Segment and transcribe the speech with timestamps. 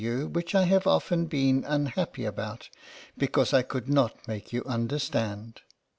[0.03, 2.69] you which I have often been un happy about
[3.19, 5.61] because I could not make you understand.